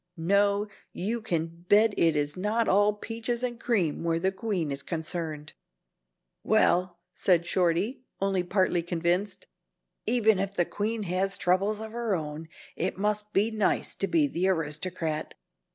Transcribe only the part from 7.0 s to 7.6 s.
said